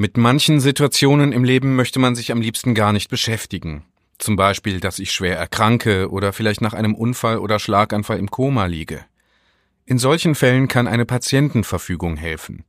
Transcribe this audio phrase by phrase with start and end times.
[0.00, 3.84] Mit manchen Situationen im Leben möchte man sich am liebsten gar nicht beschäftigen.
[4.16, 8.64] Zum Beispiel, dass ich schwer erkranke oder vielleicht nach einem Unfall oder Schlaganfall im Koma
[8.64, 9.04] liege.
[9.84, 12.64] In solchen Fällen kann eine Patientenverfügung helfen.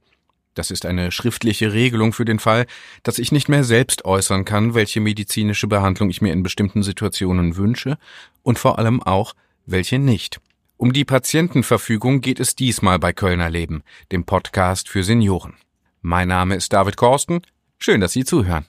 [0.56, 2.66] Das ist eine schriftliche Regelung für den Fall,
[3.02, 7.56] dass ich nicht mehr selbst äußern kann, welche medizinische Behandlung ich mir in bestimmten Situationen
[7.56, 7.98] wünsche
[8.44, 9.36] und vor allem auch,
[9.66, 10.42] welche nicht.
[10.76, 15.56] Um die Patientenverfügung geht es diesmal bei Kölner Leben, dem Podcast für Senioren.
[16.04, 17.42] Mein Name ist David Korsten.
[17.78, 18.66] Schön, dass Sie zuhören.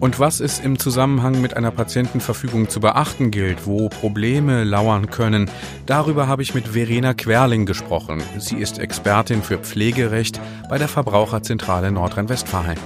[0.00, 5.48] Und was es im Zusammenhang mit einer Patientenverfügung zu beachten gilt, wo Probleme lauern können,
[5.86, 8.22] darüber habe ich mit Verena Querling gesprochen.
[8.38, 12.76] Sie ist Expertin für Pflegerecht bei der Verbraucherzentrale Nordrhein-Westfalen.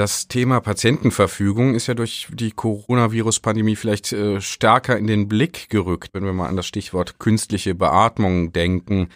[0.00, 6.14] Das Thema Patientenverfügung ist ja durch die Coronavirus-Pandemie vielleicht äh, stärker in den Blick gerückt,
[6.14, 9.10] wenn wir mal an das Stichwort künstliche Beatmung denken.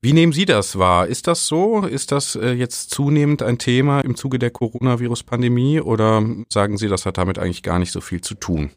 [0.00, 1.08] Wie nehmen Sie das wahr?
[1.08, 1.84] Ist das so?
[1.84, 7.04] Ist das äh, jetzt zunehmend ein Thema im Zuge der Coronavirus-Pandemie oder sagen Sie, das
[7.04, 8.70] hat damit eigentlich gar nicht so viel zu tun?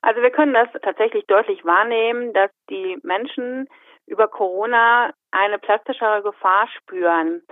[0.00, 3.68] Also wir können das tatsächlich deutlich wahrnehmen, dass die Menschen
[4.06, 7.42] über Corona eine plastischere Gefahr spüren.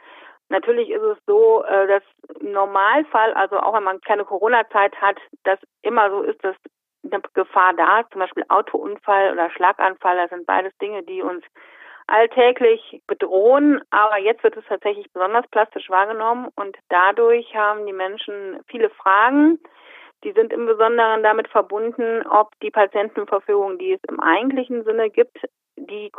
[0.51, 2.03] Natürlich ist es so, äh, dass
[2.41, 6.57] im Normalfall, also auch wenn man keine Corona-Zeit hat, dass immer so ist, dass
[7.05, 11.45] eine Gefahr da ist, zum Beispiel Autounfall oder Schlaganfall, das sind beides Dinge, die uns
[12.09, 18.59] alltäglich bedrohen, aber jetzt wird es tatsächlich besonders plastisch wahrgenommen und dadurch haben die Menschen
[18.67, 19.61] viele Fragen.
[20.25, 25.39] Die sind im Besonderen damit verbunden, ob die Patientenverfügung, die es im eigentlichen Sinne gibt,
[25.77, 26.11] die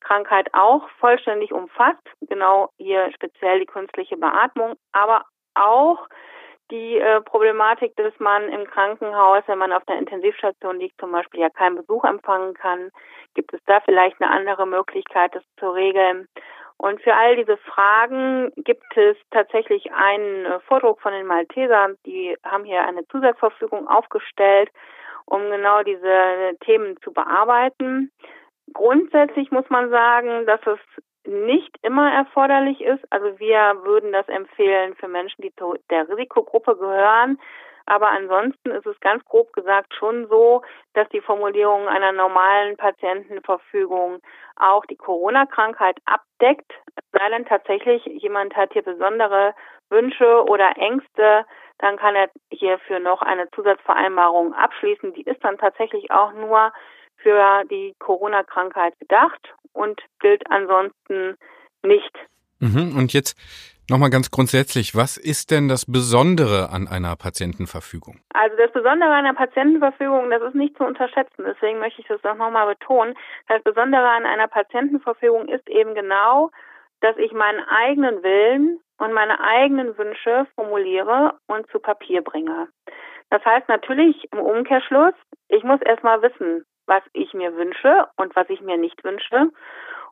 [0.00, 2.02] Corona-Krankheit auch vollständig umfasst.
[2.28, 6.08] Genau hier speziell die künstliche Beatmung, aber auch
[6.70, 11.40] die äh, Problematik, dass man im Krankenhaus, wenn man auf der Intensivstation liegt, zum Beispiel
[11.40, 12.90] ja keinen Besuch empfangen kann,
[13.34, 16.26] gibt es da vielleicht eine andere Möglichkeit, das zu regeln.
[16.78, 21.96] Und für all diese Fragen gibt es tatsächlich einen äh, Vordruck von den Maltesern.
[22.04, 24.68] Die haben hier eine Zusatzverfügung aufgestellt,
[25.24, 28.10] um genau diese Themen zu bearbeiten.
[28.72, 30.78] Grundsätzlich muss man sagen, dass es
[31.26, 33.04] nicht immer erforderlich ist.
[33.10, 35.52] Also wir würden das empfehlen für Menschen, die
[35.90, 37.38] der Risikogruppe gehören.
[37.86, 40.62] Aber ansonsten ist es ganz grob gesagt schon so,
[40.94, 44.20] dass die Formulierung einer normalen Patientenverfügung
[44.56, 46.72] auch die Corona-Krankheit abdeckt.
[47.12, 49.54] Sei denn tatsächlich, jemand hat hier besondere
[49.88, 51.46] Wünsche oder Ängste,
[51.78, 55.12] dann kann er hierfür noch eine Zusatzvereinbarung abschließen.
[55.12, 56.72] Die ist dann tatsächlich auch nur
[57.26, 61.36] für die Corona-Krankheit gedacht und gilt ansonsten
[61.82, 62.12] nicht.
[62.60, 62.96] Mhm.
[62.96, 63.36] Und jetzt
[63.88, 68.18] Nochmal ganz grundsätzlich, was ist denn das Besondere an einer Patientenverfügung?
[68.34, 71.44] Also das Besondere an einer Patientenverfügung, das ist nicht zu unterschätzen.
[71.46, 73.14] Deswegen möchte ich das auch nochmal betonen.
[73.46, 76.50] Das Besondere an einer Patientenverfügung ist eben genau,
[77.00, 82.66] dass ich meinen eigenen Willen und meine eigenen Wünsche formuliere und zu Papier bringe.
[83.30, 85.14] Das heißt natürlich im Umkehrschluss,
[85.46, 89.50] ich muss erstmal wissen, was ich mir wünsche und was ich mir nicht wünsche.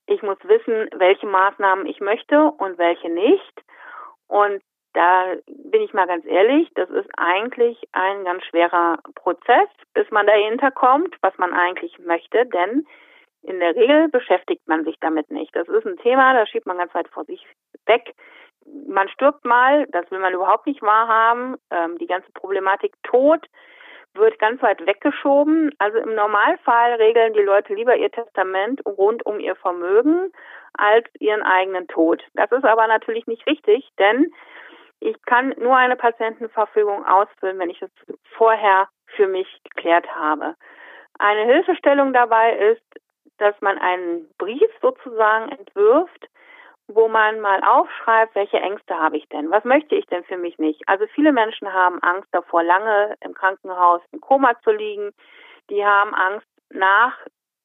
[0.07, 3.62] Ich muss wissen, welche Maßnahmen ich möchte und welche nicht.
[4.29, 4.62] Und
[4.93, 10.27] da bin ich mal ganz ehrlich, das ist eigentlich ein ganz schwerer Prozess, bis man
[10.27, 12.87] dahinter kommt, was man eigentlich möchte, denn
[13.43, 15.55] in der Regel beschäftigt man sich damit nicht.
[15.55, 17.45] Das ist ein Thema, das schiebt man ganz weit vor sich
[17.87, 18.15] weg.
[18.87, 21.56] Man stirbt mal, das will man überhaupt nicht wahrhaben.
[21.71, 23.45] Ähm, die ganze Problematik Tod
[24.15, 25.75] wird ganz weit weggeschoben.
[25.79, 30.33] Also im Normalfall regeln die Leute lieber ihr Testament rund um ihr Vermögen
[30.75, 32.23] als ihren eigenen Tod.
[32.35, 34.33] Das ist aber natürlich nicht richtig, denn
[35.01, 37.91] ich kann nur eine Patientenverfügung ausfüllen, wenn ich es
[38.37, 40.55] vorher für mich geklärt habe.
[41.19, 42.83] Eine Hilfestellung dabei ist,
[43.39, 46.29] dass man einen Brief sozusagen entwirft,
[46.89, 49.50] wo man mal aufschreibt, welche Ängste habe ich denn?
[49.50, 50.83] Was möchte ich denn für mich nicht?
[50.87, 55.12] Also viele Menschen haben Angst davor, lange im Krankenhaus im Koma zu liegen.
[55.70, 57.17] Die haben Angst, nach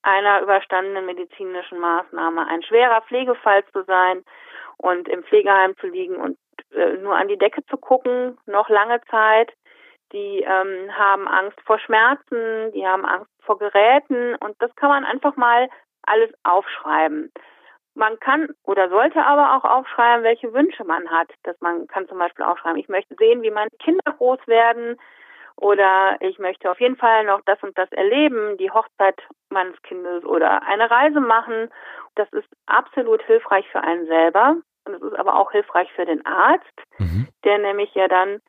[0.01, 4.23] einer überstandenen medizinischen Maßnahme ein schwerer Pflegefall zu sein
[4.77, 6.37] und im Pflegeheim zu liegen und
[6.73, 9.51] äh, nur an die Decke zu gucken, noch lange Zeit.
[10.13, 15.05] Die ähm, haben Angst vor Schmerzen, die haben Angst vor Geräten und das kann man
[15.05, 15.69] einfach mal
[16.03, 17.31] alles aufschreiben.
[17.99, 21.27] Man kann oder sollte aber auch aufschreiben, welche Wünsche man hat.
[21.43, 24.97] Dass man kann zum Beispiel aufschreiben, ich möchte sehen, wie meine Kinder groß werden
[25.57, 30.23] oder ich möchte auf jeden Fall noch das und das erleben, die Hochzeit meines Kindes
[30.23, 31.69] oder eine Reise machen.
[32.15, 34.55] Das ist absolut hilfreich für einen selber
[34.85, 36.63] und es ist aber auch hilfreich für den Arzt,
[36.99, 37.27] mhm.
[37.43, 38.39] der nämlich ja dann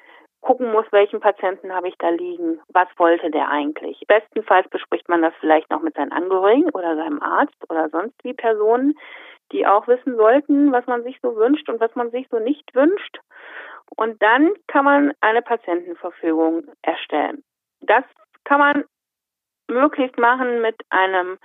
[0.43, 4.01] gucken muss, welchen Patienten habe ich da liegen, was wollte der eigentlich.
[4.07, 8.33] Bestenfalls bespricht man das vielleicht noch mit seinen Angehörigen oder seinem Arzt oder sonst wie
[8.33, 8.95] Personen,
[9.53, 12.75] die auch wissen sollten, was man sich so wünscht und was man sich so nicht
[12.75, 13.19] wünscht.
[13.97, 17.43] Und dann kann man eine Patientenverfügung erstellen.
[17.81, 18.05] Das
[18.45, 18.85] kann man
[19.69, 21.39] möglichst machen mit einem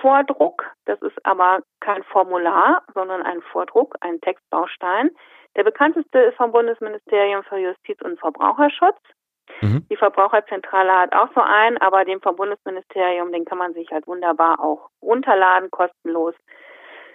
[0.00, 0.64] Vordruck.
[0.86, 5.10] Das ist aber kein Formular, sondern ein Vordruck, ein Textbaustein.
[5.56, 8.98] Der bekannteste ist vom Bundesministerium für Justiz und Verbraucherschutz.
[9.60, 9.86] Mhm.
[9.90, 14.06] Die Verbraucherzentrale hat auch so einen, aber den vom Bundesministerium, den kann man sich halt
[14.06, 16.34] wunderbar auch runterladen, kostenlos.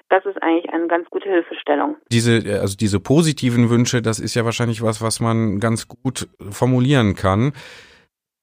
[0.10, 1.98] Das ist eigentlich eine ganz gute Hilfestellung.
[2.12, 7.16] Diese, also diese positiven Wünsche, das ist ja wahrscheinlich was, was man ganz gut formulieren
[7.16, 7.54] kann.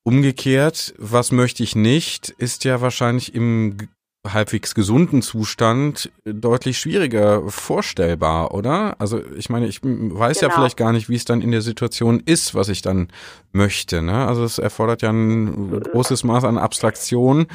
[0.02, 3.78] Umgekehrt, was möchte ich nicht, ist ja wahrscheinlich im
[4.26, 8.96] halbwegs gesunden Zustand deutlich schwieriger vorstellbar, oder?
[8.98, 10.50] Also ich meine, ich weiß genau.
[10.50, 13.08] ja vielleicht gar nicht, wie es dann in der Situation ist, was ich dann
[13.52, 14.02] möchte.
[14.02, 14.26] Ne?
[14.26, 17.46] Also es erfordert ja ein großes Maß an Abstraktion.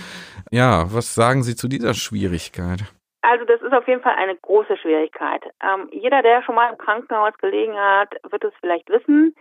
[0.52, 2.84] Ja, was sagen Sie zu dieser Schwierigkeit?
[3.22, 5.44] Also das ist auf jeden Fall eine große Schwierigkeit.
[5.62, 9.36] Ähm, jeder, der schon mal im Krankenhaus gelegen hat, wird es vielleicht wissen,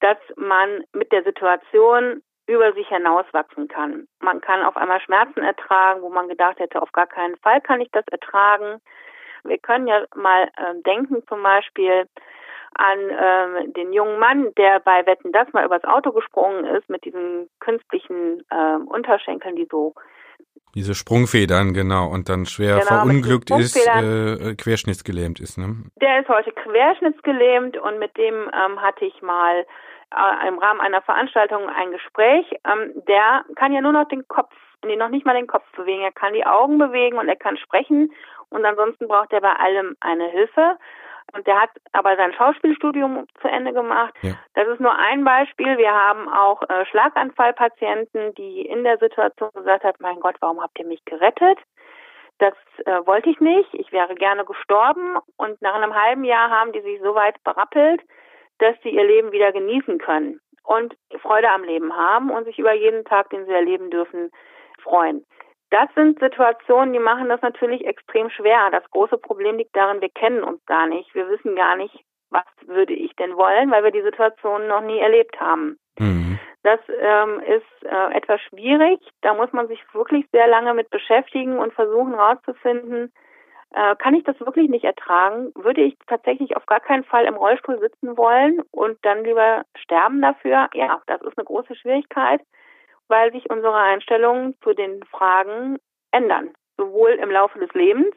[0.00, 4.08] dass man mit der Situation über sich hinauswachsen kann.
[4.20, 7.80] Man kann auf einmal Schmerzen ertragen, wo man gedacht hätte, auf gar keinen Fall kann
[7.80, 8.80] ich das ertragen.
[9.44, 12.08] Wir können ja mal äh, denken zum Beispiel
[12.74, 17.04] an äh, den jungen Mann, der bei Wetten das mal übers Auto gesprungen ist mit
[17.04, 19.94] diesen künstlichen äh, Unterschenkeln, die so
[20.78, 25.74] diese Sprungfedern, genau, und dann schwer genau, verunglückt ist, äh, querschnittsgelähmt ist, ne?
[26.00, 29.66] Der ist heute querschnittsgelähmt und mit dem ähm, hatte ich mal
[30.14, 32.46] äh, im Rahmen einer Veranstaltung ein Gespräch.
[32.64, 34.54] Ähm, der kann ja nur noch den Kopf,
[34.84, 36.02] nee, noch nicht mal den Kopf bewegen.
[36.02, 38.12] Er kann die Augen bewegen und er kann sprechen
[38.50, 40.78] und ansonsten braucht er bei allem eine Hilfe.
[41.34, 44.14] Und der hat aber sein Schauspielstudium zu Ende gemacht.
[44.22, 44.32] Ja.
[44.54, 45.76] Das ist nur ein Beispiel.
[45.76, 50.78] Wir haben auch äh, Schlaganfallpatienten, die in der Situation gesagt haben, mein Gott, warum habt
[50.78, 51.58] ihr mich gerettet?
[52.38, 52.54] Das
[52.86, 53.68] äh, wollte ich nicht.
[53.74, 55.18] Ich wäre gerne gestorben.
[55.36, 58.00] Und nach einem halben Jahr haben die sich so weit berappelt,
[58.58, 62.72] dass sie ihr Leben wieder genießen können und Freude am Leben haben und sich über
[62.72, 64.30] jeden Tag, den sie erleben dürfen,
[64.82, 65.24] freuen.
[65.70, 68.70] Das sind Situationen, die machen das natürlich extrem schwer.
[68.70, 71.14] Das große Problem liegt darin, wir kennen uns gar nicht.
[71.14, 74.98] Wir wissen gar nicht, was würde ich denn wollen, weil wir die Situation noch nie
[74.98, 75.78] erlebt haben.
[75.98, 76.38] Mhm.
[76.62, 78.98] Das ähm, ist äh, etwas schwierig.
[79.20, 83.12] Da muss man sich wirklich sehr lange mit beschäftigen und versuchen herauszufinden,
[83.74, 87.36] äh, kann ich das wirklich nicht ertragen, würde ich tatsächlich auf gar keinen Fall im
[87.36, 90.68] Rollstuhl sitzen wollen und dann lieber sterben dafür.
[90.72, 92.40] Ja, das ist eine große Schwierigkeit,
[93.08, 95.78] weil sich unsere Einstellungen zu den Fragen
[96.12, 96.54] ändern.
[96.76, 98.14] Sowohl im Laufe des Lebens,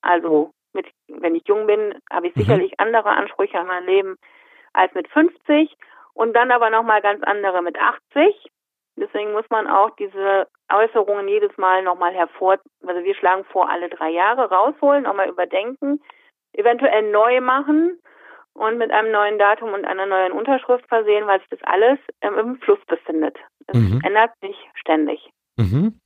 [0.00, 2.40] also mit, wenn ich jung bin, habe ich mhm.
[2.40, 4.16] sicherlich andere Ansprüche an mein Leben
[4.72, 5.76] als mit 50
[6.14, 8.50] und dann aber nochmal ganz andere mit 80.
[8.96, 13.88] Deswegen muss man auch diese Äußerungen jedes Mal nochmal hervor, also wir schlagen vor, alle
[13.88, 16.02] drei Jahre rausholen, nochmal überdenken,
[16.52, 17.98] eventuell neu machen
[18.54, 22.56] und mit einem neuen Datum und einer neuen Unterschrift versehen, weil sich das alles im
[22.60, 23.36] Fluss befindet.
[23.66, 24.00] Es mhm.
[24.04, 25.30] ändert sich ständig.
[25.56, 26.00] Mhm.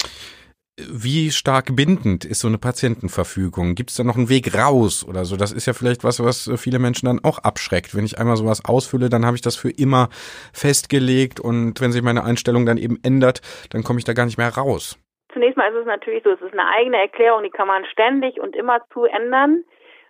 [0.78, 3.74] Wie stark bindend ist so eine Patientenverfügung?
[3.74, 5.36] Gibt es da noch einen Weg raus oder so?
[5.36, 7.96] Das ist ja vielleicht was, was viele Menschen dann auch abschreckt.
[7.96, 10.10] Wenn ich einmal sowas ausfülle, dann habe ich das für immer
[10.52, 14.36] festgelegt und wenn sich meine Einstellung dann eben ändert, dann komme ich da gar nicht
[14.36, 14.98] mehr raus.
[15.32, 18.38] Zunächst mal ist es natürlich so, es ist eine eigene Erklärung, die kann man ständig
[18.38, 19.64] und immer zu ändern.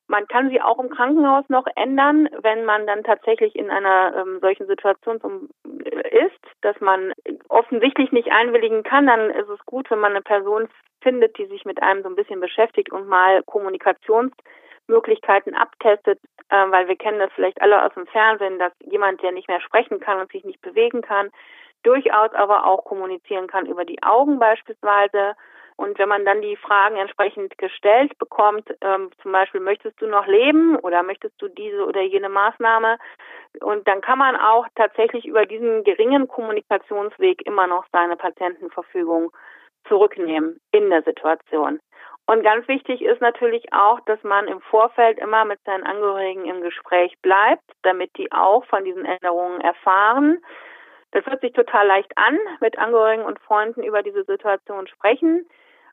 [0.09, 4.39] Man kann sie auch im Krankenhaus noch ändern, wenn man dann tatsächlich in einer ähm,
[4.41, 5.49] solchen Situation zum,
[5.85, 7.13] äh, ist, dass man
[7.49, 9.07] offensichtlich nicht einwilligen kann.
[9.07, 10.69] Dann ist es gut, wenn man eine Person
[11.01, 16.21] findet, die sich mit einem so ein bisschen beschäftigt und mal Kommunikationsmöglichkeiten abtestet,
[16.51, 19.61] äh, weil wir kennen das vielleicht alle aus dem Fernsehen, dass jemand, der nicht mehr
[19.61, 21.31] sprechen kann und sich nicht bewegen kann,
[21.83, 25.35] durchaus aber auch kommunizieren kann über die Augen beispielsweise
[25.77, 30.27] und wenn man dann die Fragen entsprechend gestellt bekommt, ähm, zum Beispiel, möchtest du noch
[30.27, 32.97] leben oder möchtest du diese oder jene Maßnahme?
[33.61, 39.31] Und dann kann man auch tatsächlich über diesen geringen Kommunikationsweg immer noch seine Patientenverfügung
[39.87, 41.79] zurücknehmen in der Situation.
[42.27, 46.63] Und ganz wichtig ist natürlich auch, dass man im Vorfeld immer mit seinen Angehörigen im
[46.63, 50.43] Gespräch bleibt, damit die auch von diesen Änderungen erfahren.
[51.13, 55.47] Das hört sich total leicht an, mit Angehörigen und Freunden über diese Situation sprechen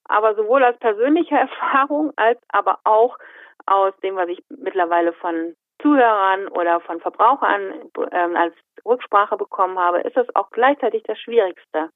[0.06, 3.18] aber sowohl aus persönlicher Erfahrung als aber auch
[3.66, 8.54] aus dem, was ich mittlerweile von Zuhörern oder von Verbrauchern ähm, als
[8.86, 11.90] Rücksprache bekommen habe, ist es auch gleichzeitig das Schwierigste.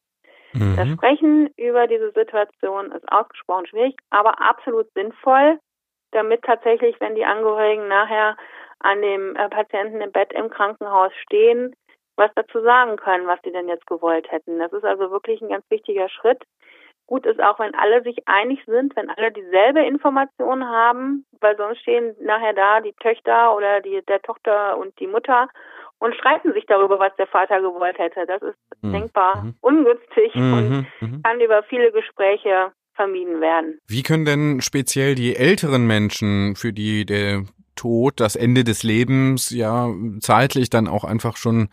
[0.54, 0.76] Mhm.
[0.76, 5.60] Das Sprechen über diese Situation ist ausgesprochen schwierig, aber absolut sinnvoll,
[6.12, 8.38] damit tatsächlich, wenn die Angehörigen nachher
[8.80, 11.76] an dem äh, Patienten im Bett im Krankenhaus stehen,
[12.16, 14.60] was dazu sagen können, was sie denn jetzt gewollt hätten.
[14.60, 16.44] Das ist also wirklich ein ganz wichtiger Schritt.
[17.08, 21.80] Gut ist auch, wenn alle sich einig sind, wenn alle dieselbe Information haben, weil sonst
[21.80, 25.48] stehen nachher da die Töchter oder die, der Tochter und die Mutter
[26.00, 28.26] und streiten sich darüber, was der Vater gewollt hätte.
[28.28, 28.92] Das ist mhm.
[28.92, 29.56] denkbar mhm.
[29.62, 30.54] ungünstig mhm.
[30.54, 31.22] und mhm.
[31.24, 33.80] kann über viele Gespräche vermieden werden.
[33.88, 37.44] Wie können denn speziell die älteren Menschen, für die der
[37.78, 39.88] Tod, das Ende des Lebens ja
[40.20, 41.70] zeitlich dann auch einfach schon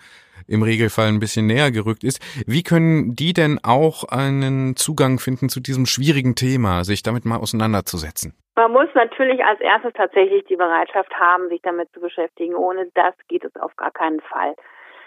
[0.46, 2.20] im Regelfall ein bisschen näher gerückt ist.
[2.46, 7.38] Wie können die denn auch einen Zugang finden zu diesem schwierigen Thema, sich damit mal
[7.38, 8.34] auseinanderzusetzen?
[8.56, 12.54] Man muss natürlich als erstes tatsächlich die Bereitschaft haben, sich damit zu beschäftigen.
[12.54, 14.54] Ohne das geht es auf gar keinen Fall.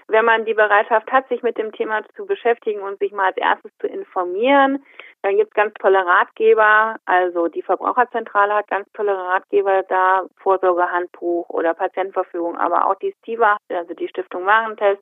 [0.09, 3.37] Wenn man die Bereitschaft hat, sich mit dem Thema zu beschäftigen und sich mal als
[3.37, 4.83] erstes zu informieren,
[5.21, 6.95] dann gibt es ganz tolle Ratgeber.
[7.05, 13.57] Also die Verbraucherzentrale hat ganz tolle Ratgeber da, Vorsorgehandbuch oder Patientenverfügung, aber auch die Stiva,
[13.69, 15.01] also die Stiftung Warentest,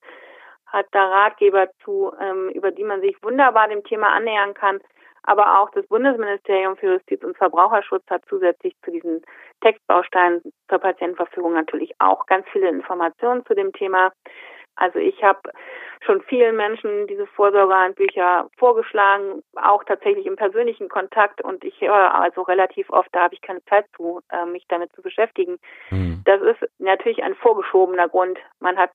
[0.65, 4.79] hat da Ratgeber zu, ähm, über die man sich wunderbar dem Thema annähern kann.
[5.27, 9.23] Aber auch das Bundesministerium für Justiz und Verbraucherschutz hat zusätzlich zu diesen
[9.61, 14.11] Textbausteinen zur Patientenverfügung natürlich auch ganz viele Informationen zu dem Thema.
[14.75, 15.39] Also ich habe
[16.05, 22.41] schon vielen Menschen diese Vorsorgehandbücher vorgeschlagen, auch tatsächlich im persönlichen Kontakt und ich höre also
[22.43, 25.57] relativ oft, da habe ich keine Zeit zu, äh, mich damit zu beschäftigen.
[25.89, 26.21] Mhm.
[26.25, 28.37] Das ist natürlich ein vorgeschobener Grund.
[28.59, 28.91] Man hat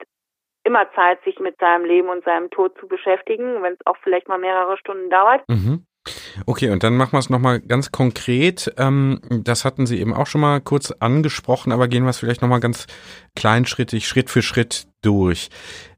[0.64, 4.28] immer Zeit, sich mit seinem Leben und seinem Tod zu beschäftigen, wenn es auch vielleicht
[4.28, 5.42] mal mehrere Stunden dauert.
[5.48, 5.86] Mhm.
[6.46, 8.72] Okay, und dann machen wir es nochmal ganz konkret.
[8.78, 12.42] Ähm, das hatten Sie eben auch schon mal kurz angesprochen, aber gehen wir es vielleicht
[12.42, 12.86] nochmal ganz
[13.36, 15.48] kleinschrittig, Schritt für Schritt durch.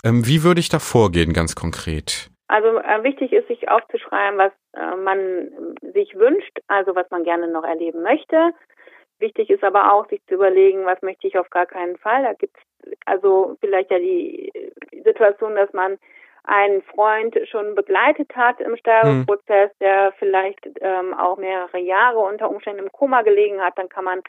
[0.04, 2.30] Ähm, wie würde ich da vorgehen, ganz konkret?
[2.48, 5.50] Also äh, wichtig ist, sich aufzuschreiben, was äh, man
[5.94, 8.52] sich wünscht, also was man gerne noch erleben möchte.
[9.18, 12.22] Wichtig ist aber auch, sich zu überlegen, was möchte ich auf gar keinen Fall.
[12.24, 14.52] Da gibt es also vielleicht ja die
[15.04, 15.96] Situation, dass man
[16.44, 19.76] einen Freund schon begleitet hat im Sterbeprozess, hm.
[19.80, 24.22] der vielleicht ähm, auch mehrere Jahre unter Umständen im Koma gelegen hat, dann kann man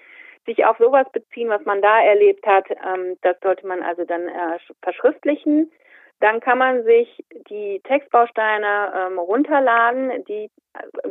[0.46, 2.70] sich auf sowas beziehen, was man da erlebt hat.
[2.70, 5.72] Ähm, das sollte man also dann äh, verschriftlichen.
[6.20, 10.50] Dann kann man sich die Textbausteine ähm, runterladen, die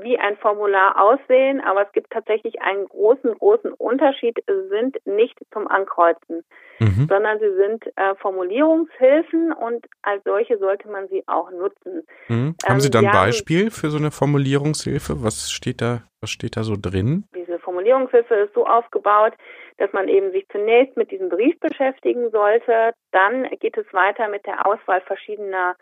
[0.00, 4.42] wie ein Formular aussehen, aber es gibt tatsächlich einen großen, großen Unterschied.
[4.46, 6.42] Sie sind nicht zum Ankreuzen,
[6.80, 7.06] mhm.
[7.08, 12.02] sondern sie sind äh, Formulierungshilfen und als solche sollte man sie auch nutzen.
[12.28, 12.56] Mhm.
[12.66, 15.22] Haben Sie da ein ähm, Beispiel für so eine Formulierungshilfe?
[15.22, 17.24] Was steht da, was steht da so drin?
[17.34, 19.34] Diese Formulierungshilfe ist so aufgebaut,
[19.78, 22.92] dass man eben sich zunächst mit diesem Brief beschäftigen sollte.
[23.12, 25.76] Dann geht es weiter mit der Auswahl verschiedener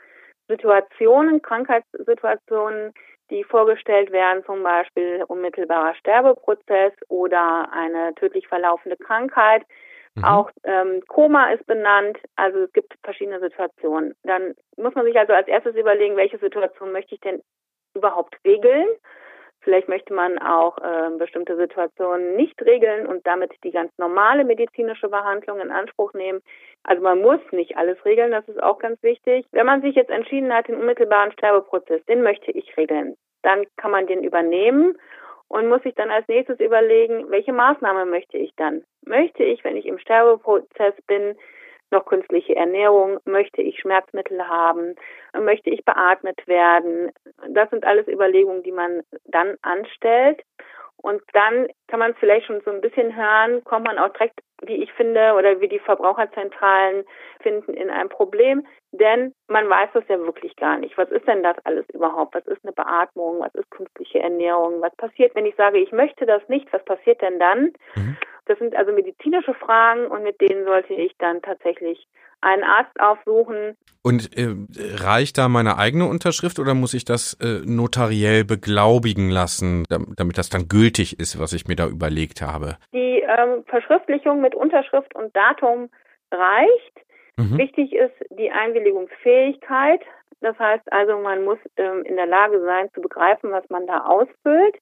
[0.48, 2.92] Situationen, Krankheitssituationen,
[3.30, 9.62] die vorgestellt werden, zum Beispiel unmittelbarer Sterbeprozess oder eine tödlich verlaufende Krankheit.
[10.16, 10.24] Mhm.
[10.24, 14.14] Auch ähm, Koma ist benannt, also es gibt verschiedene Situationen.
[14.24, 17.40] Dann muss man sich also als erstes überlegen, welche Situation möchte ich denn
[17.94, 18.88] überhaupt regeln.
[19.62, 25.08] Vielleicht möchte man auch äh, bestimmte Situationen nicht regeln und damit die ganz normale medizinische
[25.08, 26.40] Behandlung in Anspruch nehmen.
[26.82, 29.46] Also man muss nicht alles regeln, das ist auch ganz wichtig.
[29.52, 33.90] Wenn man sich jetzt entschieden hat, den unmittelbaren Sterbeprozess, den möchte ich regeln, dann kann
[33.90, 34.96] man den übernehmen
[35.48, 38.82] und muss sich dann als nächstes überlegen, welche Maßnahme möchte ich dann?
[39.04, 41.36] Möchte ich, wenn ich im Sterbeprozess bin,
[41.90, 44.94] noch künstliche Ernährung, möchte ich Schmerzmittel haben,
[45.38, 47.12] möchte ich beatmet werden.
[47.48, 50.42] Das sind alles Überlegungen, die man dann anstellt.
[51.02, 54.40] Und dann kann man es vielleicht schon so ein bisschen hören, kommt man auch direkt,
[54.62, 57.04] wie ich finde, oder wie die Verbraucherzentralen
[57.42, 58.66] finden, in ein Problem.
[58.92, 60.98] Denn man weiß das ja wirklich gar nicht.
[60.98, 62.34] Was ist denn das alles überhaupt?
[62.34, 63.40] Was ist eine Beatmung?
[63.40, 64.82] Was ist künstliche Ernährung?
[64.82, 66.70] Was passiert, wenn ich sage, ich möchte das nicht?
[66.72, 67.72] Was passiert denn dann?
[67.94, 68.16] Mhm.
[68.44, 72.06] Das sind also medizinische Fragen und mit denen sollte ich dann tatsächlich
[72.40, 73.76] einen Arzt aufsuchen.
[74.02, 74.54] Und äh,
[75.02, 80.48] reicht da meine eigene Unterschrift oder muss ich das äh, notariell beglaubigen lassen, damit das
[80.48, 82.78] dann gültig ist, was ich mir da überlegt habe?
[82.92, 85.90] Die ähm, Verschriftlichung mit Unterschrift und Datum
[86.30, 87.06] reicht.
[87.36, 87.58] Mhm.
[87.58, 90.00] Wichtig ist die Einwilligungsfähigkeit.
[90.40, 94.04] Das heißt also, man muss ähm, in der Lage sein zu begreifen, was man da
[94.06, 94.76] ausfüllt.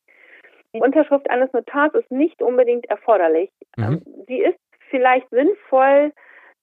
[0.75, 3.51] Die Unterschrift eines Notars ist nicht unbedingt erforderlich.
[3.77, 3.85] Mhm.
[3.85, 4.59] Ähm, sie ist
[4.91, 6.13] vielleicht sinnvoll,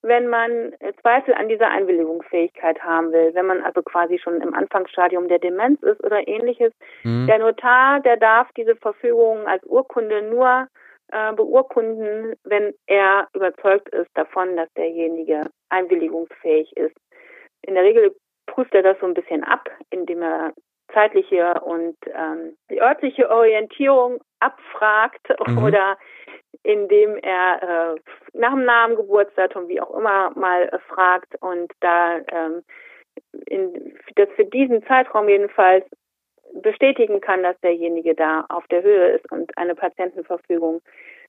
[0.07, 5.27] wenn man Zweifel an dieser Einwilligungsfähigkeit haben will, wenn man also quasi schon im Anfangsstadium
[5.27, 6.71] der Demenz ist oder ähnliches.
[7.03, 7.27] Mhm.
[7.27, 10.67] Der Notar, der darf diese Verfügung als Urkunde nur
[11.12, 16.95] äh, beurkunden, wenn er überzeugt ist davon, dass derjenige einwilligungsfähig ist.
[17.63, 20.53] In der Regel prüft er das so ein bisschen ab, indem er
[20.93, 25.63] zeitliche und ähm, die örtliche Orientierung abfragt mhm.
[25.63, 25.97] oder
[26.65, 28.00] indem er äh,
[28.34, 32.63] nach dem Namen, Geburtsdatum, wie auch immer, mal äh, fragt und da ähm,
[33.45, 35.86] in, das für diesen Zeitraum jedenfalls
[36.53, 40.81] bestätigen kann, dass derjenige da auf der Höhe ist und eine Patientenverfügung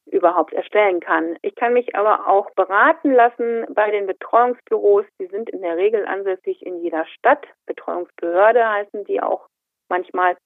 [0.07, 1.37] überhaupt erstellen kann.
[1.43, 5.05] Ich kann mich aber auch beraten lassen bei den Betreuungsbüros.
[5.21, 7.45] Die sind in der Regel ansässig in jeder Stadt.
[7.67, 9.49] Betreuungsbehörde heißen die auch
[9.89, 10.37] manchmal.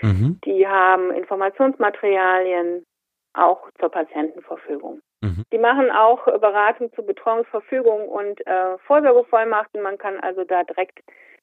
[0.00, 0.40] Mhm.
[0.44, 2.86] Die haben Informationsmaterialien
[3.34, 5.00] auch zur Patientenverfügung.
[5.22, 5.44] Mhm.
[5.52, 9.82] Die machen auch Beratung zur Betreuungsverfügung und äh, Vorsorgevollmachten.
[9.82, 11.00] Man kann also da direkt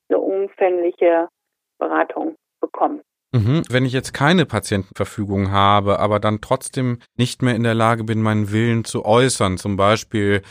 [0.10, 1.29] eine umfängliche
[1.77, 3.01] Beratung bekommen.
[3.34, 3.63] Mhm.
[3.70, 8.22] Wenn ich jetzt keine Patientenverfügung habe, aber dann trotzdem nicht mehr in der Lage bin,
[8.22, 10.41] meinen Willen zu äußern, zum Beispiel äh,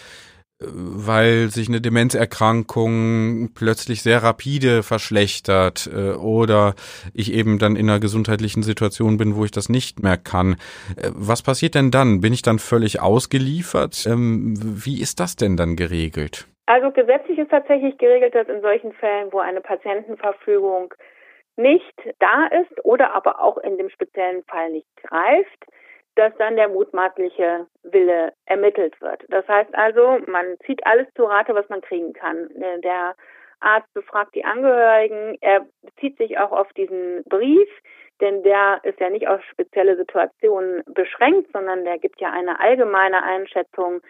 [0.59, 6.75] weil sich eine Demenzerkrankung plötzlich sehr rapide verschlechtert äh, oder
[7.13, 10.57] ich eben dann in einer gesundheitlichen Situation bin, wo ich das nicht mehr kann.
[10.97, 12.21] Äh, was passiert denn dann?
[12.21, 14.07] Bin ich dann völlig ausgeliefert?
[14.07, 16.47] Ähm, wie ist das denn dann geregelt?
[16.65, 20.93] Also gesetzlich ist tatsächlich geregelt, dass in solchen Fällen, wo eine Patientenverfügung
[21.57, 25.65] nicht da ist oder aber auch in dem speziellen Fall nicht greift,
[26.17, 29.25] dass dann der mutmaßliche Wille ermittelt wird.
[29.29, 32.49] Das heißt also, man zieht alles zu Rate, was man kriegen kann.
[32.83, 33.15] Der
[33.61, 37.69] Arzt befragt die Angehörigen, er bezieht sich auch auf diesen Brief,
[38.21, 43.23] denn der ist ja nicht auf spezielle Situationen beschränkt, sondern der gibt ja eine allgemeine
[43.23, 44.01] Einschätzung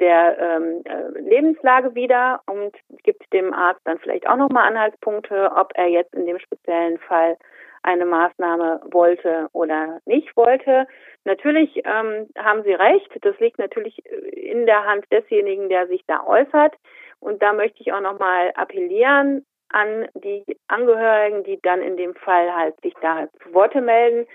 [0.00, 5.72] der ähm, äh, Lebenslage wieder und gibt dem Arzt dann vielleicht auch nochmal Anhaltspunkte, ob
[5.76, 7.36] er jetzt in dem speziellen Fall
[7.82, 10.86] eine Maßnahme wollte oder nicht wollte.
[11.24, 16.24] Natürlich ähm, haben Sie recht, das liegt natürlich in der Hand desjenigen, der sich da
[16.26, 16.74] äußert.
[17.20, 22.54] Und da möchte ich auch nochmal appellieren an die Angehörigen, die dann in dem Fall
[22.54, 24.26] halt sich da zu Worte melden,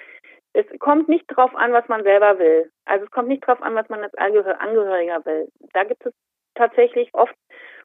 [0.54, 2.72] es kommt nicht drauf an, was man selber will.
[2.86, 5.50] Also es kommt nicht drauf an, was man als Angehöriger will.
[5.74, 6.14] Da gibt es
[6.56, 7.36] tatsächlich oft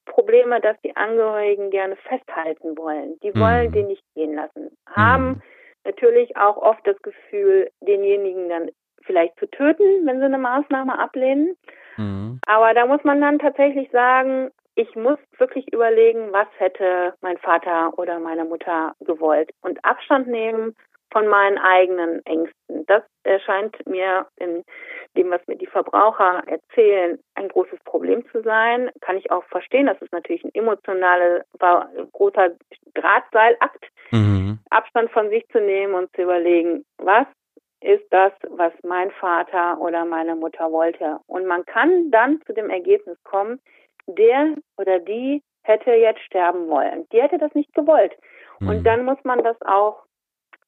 [0.07, 3.19] Probleme, dass die Angehörigen gerne festhalten wollen.
[3.21, 3.73] Die wollen mhm.
[3.73, 4.77] den nicht gehen lassen.
[4.89, 5.43] Haben mhm.
[5.85, 8.71] natürlich auch oft das Gefühl, denjenigen dann
[9.05, 11.57] vielleicht zu töten, wenn sie eine Maßnahme ablehnen.
[11.97, 12.41] Mhm.
[12.47, 17.97] Aber da muss man dann tatsächlich sagen, ich muss wirklich überlegen, was hätte mein Vater
[17.97, 20.75] oder meine Mutter gewollt und Abstand nehmen
[21.13, 22.85] von meinen eigenen Ängsten.
[22.87, 24.65] Das erscheint mir in
[25.17, 28.91] dem, was mir die Verbraucher erzählen, ein großes Problem zu sein.
[29.01, 29.87] Kann ich auch verstehen.
[29.87, 31.45] Das ist natürlich ein emotionaler,
[32.13, 32.51] großer
[32.95, 34.59] Drahtseilakt, mhm.
[34.71, 37.27] Abstand von sich zu nehmen und zu überlegen, was
[37.85, 41.19] ist das, was mein Vater oder meine Mutter wollte.
[41.27, 43.61] Und man kann dann zu dem Ergebnis kommen,
[44.07, 47.07] der oder die hätte jetzt sterben wollen.
[47.13, 48.17] Die hätte das nicht gewollt.
[48.61, 48.69] Mhm.
[48.69, 50.03] Und dann muss man das auch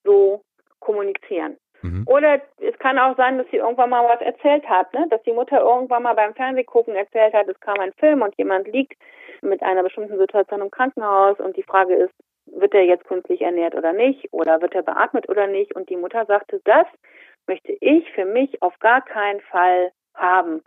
[0.04, 0.42] so
[0.80, 1.56] kommunizieren.
[1.82, 2.04] Mhm.
[2.06, 5.06] Oder es kann auch sein, dass sie irgendwann mal was erzählt hat, ne?
[5.10, 8.68] dass die Mutter irgendwann mal beim Fernsehgucken erzählt hat, es kam ein Film und jemand
[8.68, 8.94] liegt
[9.42, 12.14] mit einer bestimmten Situation im Krankenhaus und die Frage ist,
[12.46, 15.74] wird er jetzt künstlich ernährt oder nicht oder wird er beatmet oder nicht?
[15.74, 16.86] Und die Mutter sagte, das
[17.46, 20.62] möchte ich für mich auf gar keinen Fall haben.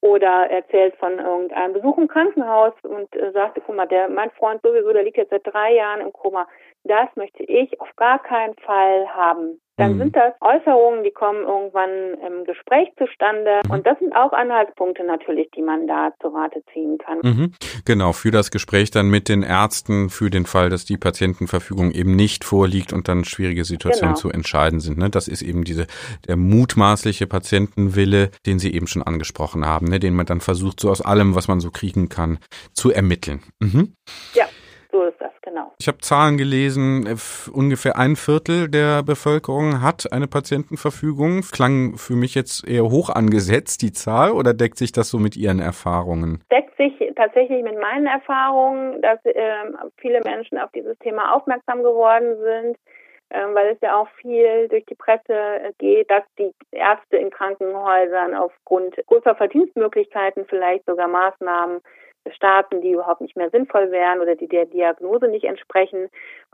[0.00, 4.60] Oder erzählt von irgendeinem Besuch im Krankenhaus und äh, sagte, guck mal, der, mein Freund
[4.60, 6.46] sowieso, der liegt jetzt seit drei Jahren im Koma.
[6.84, 9.98] Das möchte ich auf gar keinen Fall haben dann mhm.
[9.98, 13.60] sind das Äußerungen, die kommen irgendwann im Gespräch zustande.
[13.64, 13.70] Mhm.
[13.72, 17.18] Und das sind auch Anhaltspunkte natürlich, die man da zu Rate ziehen kann.
[17.22, 17.52] Mhm.
[17.84, 22.14] Genau, für das Gespräch dann mit den Ärzten, für den Fall, dass die Patientenverfügung eben
[22.14, 24.20] nicht vorliegt und dann schwierige Situationen genau.
[24.20, 24.98] zu entscheiden sind.
[24.98, 25.10] Ne?
[25.10, 25.86] Das ist eben diese,
[26.28, 29.98] der mutmaßliche Patientenwille, den Sie eben schon angesprochen haben, ne?
[29.98, 32.38] den man dann versucht, so aus allem, was man so kriegen kann,
[32.74, 33.42] zu ermitteln.
[33.58, 33.96] Mhm.
[34.34, 34.46] Ja,
[35.54, 35.72] genau.
[35.78, 37.16] Ich habe Zahlen gelesen, äh,
[37.52, 41.42] ungefähr ein Viertel der Bevölkerung hat eine Patientenverfügung.
[41.52, 45.36] Klang für mich jetzt eher hoch angesetzt, die Zahl, oder deckt sich das so mit
[45.36, 46.42] Ihren Erfahrungen?
[46.50, 49.34] Deckt sich tatsächlich mit meinen Erfahrungen, dass äh,
[49.98, 52.76] viele Menschen auf dieses Thema aufmerksam geworden sind
[53.30, 58.34] ähm, weil es ja auch viel durch die Presse geht, dass die Ärzte in Krankenhäusern
[58.34, 61.80] aufgrund großer Verdienstmöglichkeiten vielleicht sogar Maßnahmen
[62.32, 66.08] starten, die überhaupt nicht mehr sinnvoll wären oder die der Diagnose nicht entsprechen.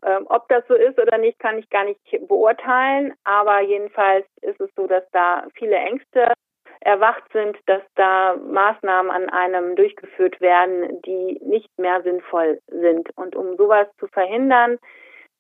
[0.05, 3.15] Ähm, ob das so ist oder nicht, kann ich gar nicht beurteilen.
[3.25, 6.33] Aber jedenfalls ist es so, dass da viele Ängste
[6.81, 13.11] erwacht sind, dass da Maßnahmen an einem durchgeführt werden, die nicht mehr sinnvoll sind.
[13.17, 14.79] Und um sowas zu verhindern,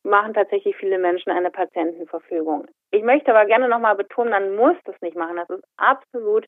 [0.02, 2.66] machen tatsächlich viele Menschen eine Patientenverfügung.
[2.90, 5.36] Ich möchte aber gerne nochmal betonen, man muss das nicht machen.
[5.36, 6.46] Das ist absolut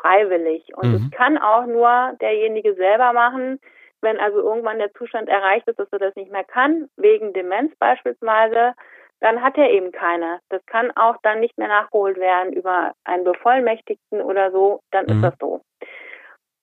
[0.00, 0.64] freiwillig.
[0.76, 0.92] Und mhm.
[0.92, 3.60] das kann auch nur derjenige selber machen,
[4.02, 7.74] wenn also irgendwann der Zustand erreicht ist, dass er das nicht mehr kann, wegen Demenz
[7.76, 8.74] beispielsweise,
[9.20, 10.40] dann hat er eben keine.
[10.50, 15.12] Das kann auch dann nicht mehr nachgeholt werden über einen Bevollmächtigten oder so, dann mhm.
[15.12, 15.62] ist das so.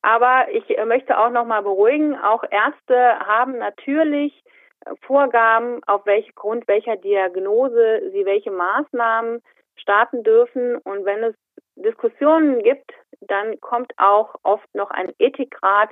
[0.02, 4.44] Aber ich äh, möchte auch noch mal beruhigen, auch Ärzte haben natürlich
[5.02, 9.42] Vorgaben, auf welche Grund welcher Diagnose sie welche Maßnahmen
[9.76, 10.78] starten dürfen.
[10.78, 11.36] Und wenn es
[11.76, 12.92] Diskussionen gibt,
[13.28, 15.90] dann kommt auch oft noch ein Ethikrat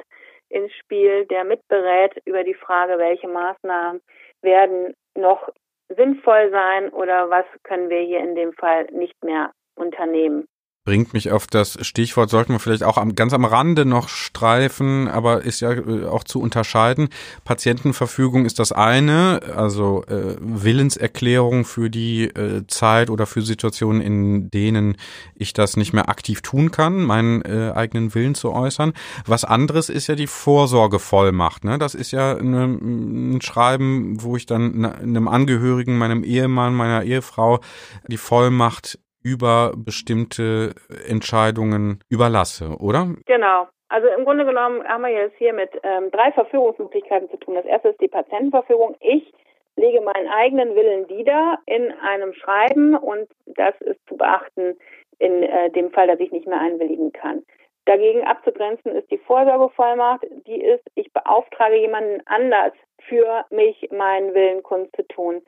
[0.50, 4.02] ins Spiel, der mitberät über die Frage, welche Maßnahmen
[4.42, 5.50] werden noch
[5.90, 10.48] sinnvoll sein oder was können wir hier in dem Fall nicht mehr unternehmen
[10.84, 15.08] bringt mich auf das Stichwort, sollten wir vielleicht auch am, ganz am Rande noch streifen,
[15.08, 17.10] aber ist ja äh, auch zu unterscheiden.
[17.46, 24.50] Patientenverfügung ist das eine, also äh, Willenserklärung für die äh, Zeit oder für Situationen, in
[24.50, 24.98] denen
[25.36, 28.94] ich das nicht mehr aktiv tun kann, meinen äh, eigenen Willen zu äußern.
[29.28, 31.64] Was anderes ist ja die Vorsorgevollmacht.
[31.64, 31.78] Ne?
[31.78, 37.60] Das ist ja eine, ein Schreiben, wo ich dann einem Angehörigen, meinem Ehemann, meiner Ehefrau
[38.08, 40.74] die Vollmacht über bestimmte
[41.08, 43.08] Entscheidungen überlasse, oder?
[43.26, 43.68] Genau.
[43.90, 47.56] Also im Grunde genommen haben wir jetzt hier mit ähm, drei Verfügungsmöglichkeiten zu tun.
[47.56, 48.96] Das erste ist die Patientenverfügung.
[49.02, 49.34] Ich
[49.76, 54.78] lege meinen eigenen Willen nieder in einem Schreiben und das ist zu beachten
[55.20, 57.44] in äh, dem Fall, dass ich nicht mehr einwilligen kann.
[57.86, 60.24] Dagegen abzugrenzen ist die Vorsorgevollmacht.
[60.48, 62.74] Die ist, ich beauftrage jemanden anders
[63.08, 65.42] für mich meinen Willen kundzutun.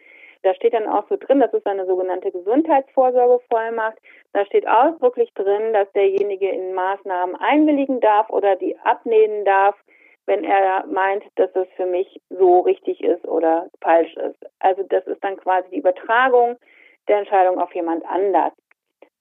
[0.44, 3.98] Da steht dann auch so drin, das ist eine sogenannte Gesundheitsvorsorgevollmacht.
[4.34, 9.76] Da steht ausdrücklich drin, dass derjenige in Maßnahmen einwilligen darf oder die ablehnen darf,
[10.26, 14.40] wenn er meint, dass es für mich so richtig ist oder falsch ist.
[14.60, 16.58] Also das ist dann quasi die Übertragung
[17.08, 18.54] der Entscheidung auf jemand anders.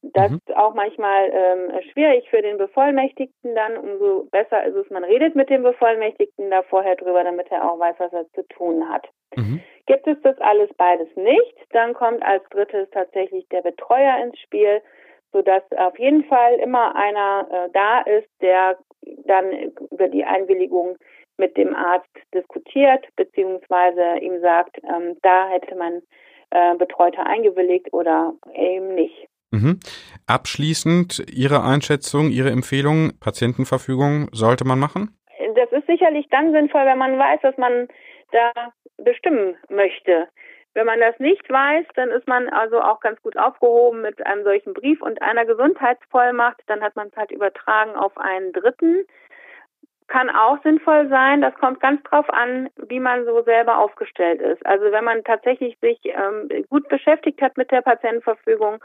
[0.02, 0.38] Das mhm.
[0.38, 3.76] ist auch manchmal ähm, schwierig für den Bevollmächtigten dann.
[3.76, 7.78] Umso besser ist es, man redet mit dem Bevollmächtigten da vorher drüber, damit er auch
[7.78, 9.08] weiß, was er zu tun hat.
[9.36, 9.60] Mhm.
[9.86, 14.82] Gibt es das alles beides nicht, dann kommt als drittes tatsächlich der Betreuer ins Spiel,
[15.32, 18.78] sodass auf jeden Fall immer einer äh, da ist, der
[19.24, 20.96] dann über die Einwilligung
[21.36, 26.02] mit dem Arzt diskutiert, beziehungsweise ihm sagt, ähm, da hätte man
[26.50, 29.28] äh, Betreuter eingewilligt oder eben nicht.
[29.52, 29.80] Mhm.
[30.26, 35.16] Abschließend Ihre Einschätzung, Ihre Empfehlung, Patientenverfügung sollte man machen?
[35.54, 37.88] Das ist sicherlich dann sinnvoll, wenn man weiß, dass man
[38.32, 38.50] da
[38.96, 40.28] bestimmen möchte.
[40.74, 44.42] Wenn man das nicht weiß, dann ist man also auch ganz gut aufgehoben mit einem
[44.42, 46.62] solchen Brief und einer Gesundheitsvollmacht.
[46.66, 49.04] Dann hat man es halt übertragen auf einen Dritten.
[50.08, 51.42] Kann auch sinnvoll sein.
[51.42, 54.64] Das kommt ganz drauf an, wie man so selber aufgestellt ist.
[54.64, 58.82] Also wenn man tatsächlich sich ähm, gut beschäftigt hat mit der Patientenverfügung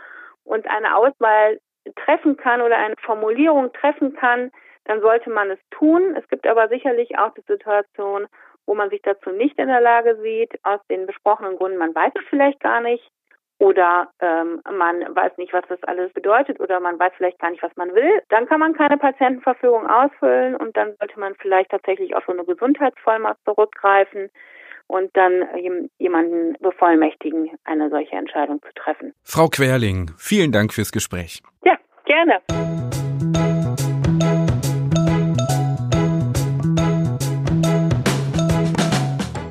[0.48, 1.60] und eine Auswahl
[1.96, 4.52] treffen kann oder eine Formulierung treffen kann,
[4.86, 6.16] dann sollte man es tun.
[6.18, 8.28] Es gibt aber sicherlich auch die Situation,
[8.66, 12.12] wo man sich dazu nicht in der Lage sieht, aus den besprochenen Gründen, man weiß
[12.16, 13.10] es vielleicht gar nicht
[13.60, 17.64] oder ähm, man weiß nicht, was das alles bedeutet oder man weiß vielleicht gar nicht,
[17.64, 22.16] was man will, dann kann man keine Patientenverfügung ausfüllen und dann sollte man vielleicht tatsächlich
[22.16, 24.30] auf so eine Gesundheitsvollmacht zurückgreifen
[24.88, 25.44] und dann
[25.98, 29.14] jemanden bevollmächtigen, eine solche Entscheidung zu treffen.
[29.24, 31.42] Frau Querling, vielen Dank fürs Gespräch.
[31.64, 32.42] Ja, gerne.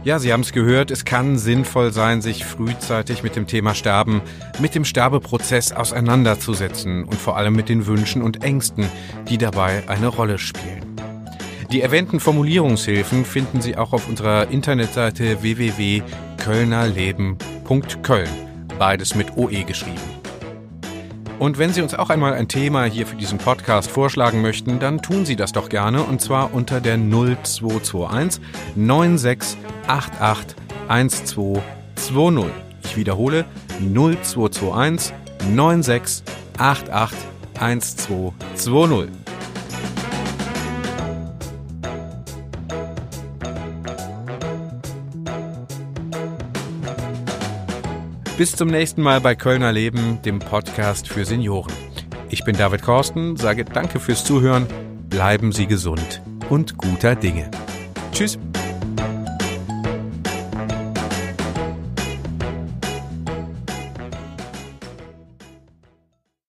[0.06, 4.22] Ja, Sie haben es gehört, es kann sinnvoll sein, sich frühzeitig mit dem Thema Sterben,
[4.60, 8.88] mit dem Sterbeprozess auseinanderzusetzen und vor allem mit den Wünschen und Ängsten,
[9.28, 10.95] die dabei eine Rolle spielen.
[11.72, 18.30] Die erwähnten Formulierungshilfen finden Sie auch auf unserer Internetseite www.kölnerleben.köln.
[18.78, 20.16] Beides mit OE geschrieben.
[21.38, 25.02] Und wenn Sie uns auch einmal ein Thema hier für diesen Podcast vorschlagen möchten, dann
[25.02, 28.42] tun Sie das doch gerne und zwar unter der 0221
[28.74, 30.56] 9688
[30.88, 32.52] 1220.
[32.84, 33.44] Ich wiederhole
[33.80, 35.12] 0221
[35.52, 37.18] 9688
[37.58, 39.25] 1220.
[48.36, 51.72] Bis zum nächsten Mal bei Kölner Leben, dem Podcast für Senioren.
[52.28, 54.66] Ich bin David Korsten, sage danke fürs Zuhören,
[55.08, 56.20] bleiben Sie gesund
[56.50, 57.50] und guter Dinge.
[58.12, 58.38] Tschüss.